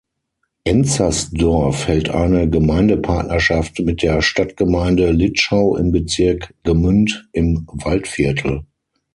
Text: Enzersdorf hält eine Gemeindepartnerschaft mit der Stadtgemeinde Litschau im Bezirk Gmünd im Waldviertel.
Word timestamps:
Enzersdorf 0.63 1.87
hält 1.87 2.09
eine 2.09 2.49
Gemeindepartnerschaft 2.49 3.77
mit 3.81 4.01
der 4.01 4.23
Stadtgemeinde 4.23 5.11
Litschau 5.11 5.75
im 5.77 5.91
Bezirk 5.91 6.55
Gmünd 6.63 7.29
im 7.33 7.67
Waldviertel. 7.71 8.63